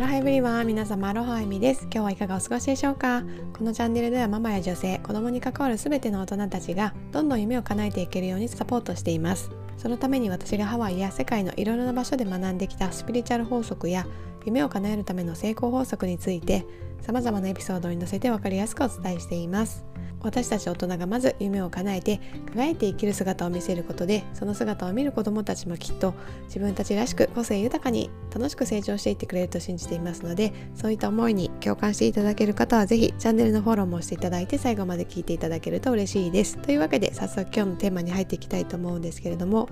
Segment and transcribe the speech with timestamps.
[0.00, 1.82] アロハエブリワン皆様アロハエミです。
[1.82, 3.22] 今日はいかがお過ごしでしょうか？
[3.52, 9.50] このチャンネルではママや女性子供に関わる全ての大人たちがどんどん夢を叶えていけるようにサポートしています。
[9.76, 14.06] そのために私がハワイや世界のいろいろな場所で学んできたスピリチュアル法則や
[14.46, 16.64] 夢を叶えるための成功法則について
[17.02, 19.84] 様々なエピソードに載せて分かりやすくお伝えしています。
[20.22, 22.20] 私たち大人がまず夢を叶えて
[22.52, 26.14] 輝いて生きる姿を見せることでその姿を見る子どもたちもきっと
[26.44, 36.58] 自分たちらしく個性豊かに楽しく成長していってくれると信じていますのでそういった思いに共感していただける方は是非チャンネルのフォローもしていただいて最後まで聞いていただけると嬉しいです。
[36.58, 39.68] というわけで早速今日のテーマに入っていきたいと思うんですけれども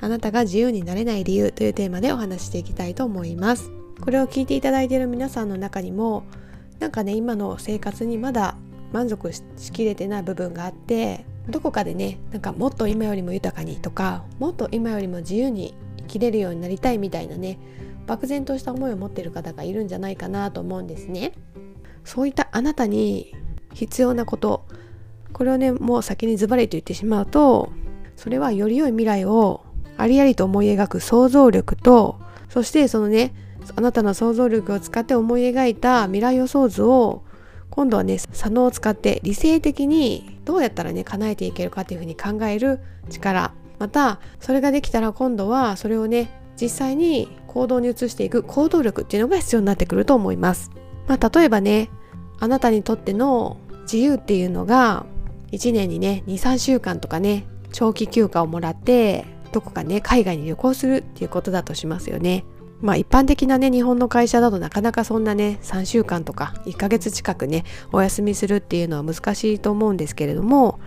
[0.00, 3.70] あなたが自由になれない理由というテーマでお話していきたいと思います。
[4.00, 6.24] これを聞いていただいている皆さんの中にも
[6.80, 8.56] なんかね今の生活にまだ
[8.94, 17.58] 満足しきれてない部分があってどこかでねなんかもっと今よりも豊かにとかもっと今よりも自由に生きれるようになりたいみたいなね
[18.06, 21.32] 漠然とした思いを持ってる方がいるんじゃないかなと思うんですね。
[22.04, 23.34] そういったあなたに
[23.72, 24.64] 必要なこと
[25.32, 27.72] これをねもう先にズバリと言ってしまうと
[28.14, 29.64] それはより良い未来を
[29.96, 33.34] ありありと思い描く想像力とそしてそのね
[33.74, 37.24] あなたの想像力を使って思い描いた未来予想図を
[37.74, 42.78] 今度はね左脳を使って理性的にどうやったらね叶えていけるかっていうふうに考える
[43.10, 46.30] 力またそれができたら今度はそれをね
[46.60, 50.70] 実際に行動に移していく行動力っていうのが必要になってくると思います。
[51.08, 51.90] まあ、例えばね
[52.38, 55.04] あなたにとっての自由っていうのが
[55.50, 62.44] 1年にね23週間とかね長期休暇をもらってどこかね海外に旅行するっていうことだとしますよね。
[62.84, 70.78] まあ一般的なね日本の会社だとなかなかそんなね3週間とか1ヶ月近くねお休みするっていうのは難しいと思うんですけれども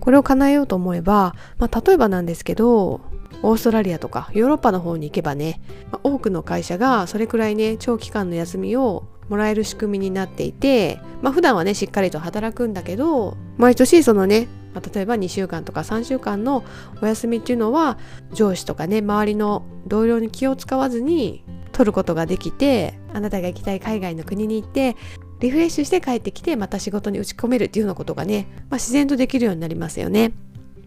[0.00, 3.02] これを叶えようと思えば、まあ、例えばなんですけど
[3.42, 16.64] オーストラリアとかヨーロッパの方に行けばね、まあ、多くの会社がそれくらいね長期間の休みをもらえる仕組みになっていてまあ普段はねしっかりと働くんだけど毎年そのねまあ、例えば2週間とか3週間の
[17.00, 17.98] お休みっていうのは
[18.32, 24.96] 上司とかね周りの同僚に気を使わずに取ることができてあなたが行きたい海外の国に行って
[25.40, 30.32] リフレッシュして帰ってきてまた仕事に打ち込めるっていうようなことがね、まあ、自然とできるようになりますよね。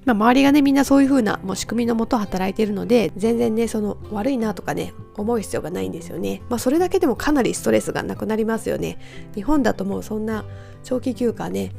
[0.06, 6.42] まあ、周りがねみんなそういう風なもう仕組みのもと働いているので全然ねその悪いなとかね思う必要がないんですよね。
[6.48, 9.00] まあそれだけでもかなりストレスがなくなりますよね。
[9.34, 10.46] 日本だともうそんな
[10.84, 11.72] 長期休暇ね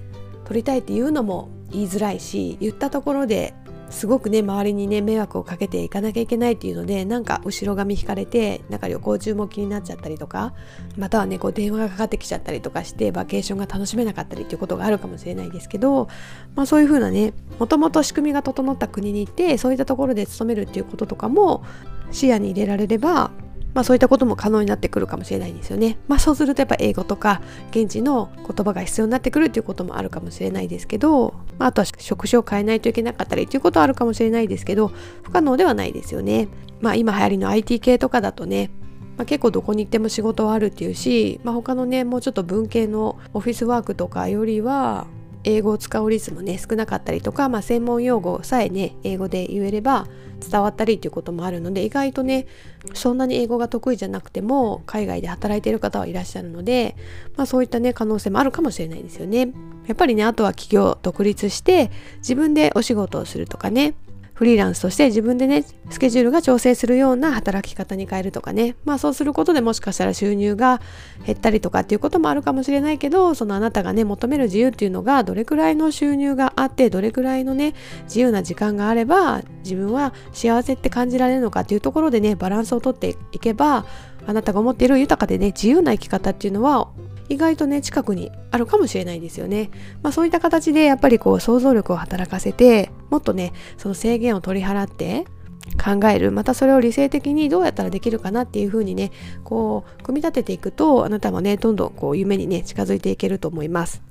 [0.46, 3.52] 取りたいっていうのも言いづらいし言ったところで
[3.90, 10.54] すごくね周りにね迷惑をかけていかなきゃいけないっていうのでなんか後ろ髪引かれてなんか旅行中も気になっちゃったりとか
[10.96, 16.08] またはねこう電話がかかってきちゃったりとかしてバケーションが楽しめなかったりっていうことがあるかもしれないですけど、
[16.56, 21.64] まあ、そういうふうなねもともと仕組みが整った国に行ってそういったところで勤めるっていうこととかも
[22.10, 23.30] 視野に入れられれば
[23.76, 25.98] まあそういったことも可能になってくるかもしれないんですよね。
[26.08, 27.42] まあそうするとやっぱ英語とか
[27.72, 34.92] 現地の言葉が必要になってくるっていうこともあるかもしれないですけど、まあ、あとは職種を変えないといけなかったりっていうことはあるかもしれないですけど
[35.24, 36.48] 不可能ではないですよね。
[36.80, 38.70] まあ今流行りの IT 系とかだとね
[39.18, 45.06] まあ、結構どこに行っても仕事はあるっていうし、まあ、他のねもうちょっと文系のオフィスワークとかよりは
[45.46, 50.06] 英語を使う率もね少なかったりとか、まあ、専門用語さえね英語で言えれば
[50.40, 52.46] 伝わったりということもあるので意外とね
[52.92, 56.96] そんなに英語が得意じゃなくても海外で働いている方はいらっしゃるので、
[57.36, 59.52] まあ、そういったね可能性もあるかもしれないですよね。
[59.86, 63.94] やっぱりねあとは企業独立して自分でお仕事をするとかね
[64.36, 68.76] フリーランスとして自分でねスケジュールが調整するような働き方に変えるとかね。
[68.84, 70.82] まあそうすることでもしかしたら収入が
[71.24, 77.74] 減ったりとかっていうこともあるかもしれないけどそのあなたがね求める自由っていうのがどれくらいの収入があってどれくらいのね
[78.04, 83.86] 自由な時間があれば自分は幸せって感じられるのかっていうところでねバランスをとっていけば
[84.26, 86.88] あなたが思っている豊かでね自由な生き方っていうのは
[87.28, 89.70] 意外とね近くにあるかもしれないですよね。
[90.02, 95.26] まあそういった形でやっぱりこう想像力を働かせてもっとねその制限を取り払って
[95.76, 99.10] 考えるまたそれを理性的にどうやったらできるかなっていうふうにね
[99.44, 104.02] こう組み立てていくとあなたもねどんどんこう夢にね近づいていけると思います。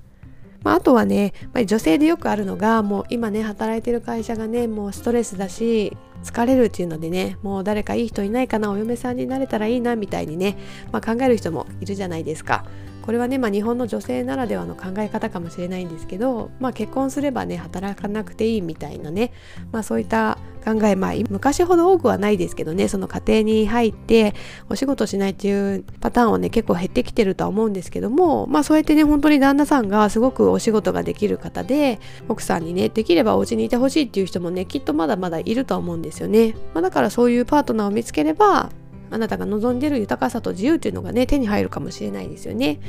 [0.63, 10.57] まあ、あとはね、まあ、女性でよくあるのがもう今ね働いてる会社がねもうストレスだし疲れるっていうのでねもう誰かいい人いないかなお嫁さんになれたらいいなみたいにね、
[10.91, 12.65] まあ、考える人もいるじゃないですか。
[13.05, 19.31] これはね、まあ、日本の女性ならではの考え方かもしれないんですけど、まあ、結婚すればね働かなくていいみたいなね、
[19.71, 24.33] まあ、そういった考え、まあ、昔ほど多くはないですけどねその家庭に入って
[24.67, 38.71] お仕事しないっていうパターンはね結構減ってきてるとは思うんですけども、まあ、そうやってね本当に旦那さんがすごくお仕事ができる方で奥さんにねできればお家にいてほしいっていう人もねきっとまだまだいると思うんですよね、まあ、だからそういうパートナーを見つければ
[39.09, 42.79] あなたが望んでる豊かさと自由っていうのがね手に入るかもしれないですよね。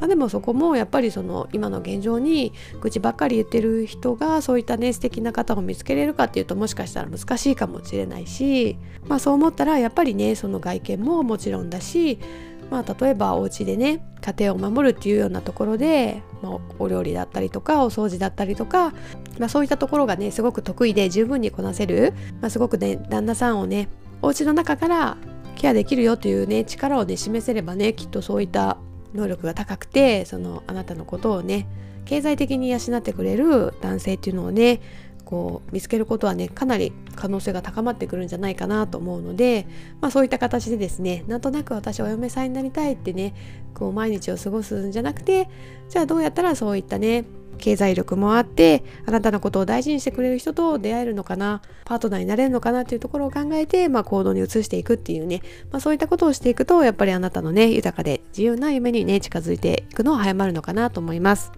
[0.00, 8.76] まあ、でもそこもやっぱりその今の現状に愚痴ばっかり言ってる人がそういったね素敵な方を見つけれるかっていうともしかしたら難しいかもしれないし、
[9.08, 12.18] まあ、そう思ったらやっぱりねその外見ももちろんだし
[12.70, 18.92] まあ、例えばお家でね家庭を守るっていうようなところで、まあ、お料理だったりとかお掃除だったりとか、
[19.38, 23.88] まあ、そういったところがねすごく得意で十分にこなせる、まあ、すごくね旦那さんをね
[24.22, 25.16] お家の中から
[25.56, 28.78] ケアできるよというね力をね示せればねきっとそういった
[29.14, 31.66] 能力が高くてそのあなたのことをね
[32.04, 34.80] 経済的に養ってくれる男性っていうのをね
[35.24, 39.66] こう見つけることはねかなり可能性が高まってくるんじゃないかなと思うので、
[40.00, 43.34] まあ、そういった形でですねなんとなく私お嫁さんになりたいってね
[43.74, 45.50] こう毎日を過ごすんじゃなくて
[45.88, 47.24] じゃあどうやったらそういったね
[47.56, 61.52] 経済力もあってあなたのことを大事にしてくれる人と出会えるのかなパートナーになれるのかなっていうところを考えて、まあ、行動に移していくっていうね、まあ、そういったことをしていくとやっぱりあなたのね豊かで自由な夢にね近づいていくのは早まるのかなと思います。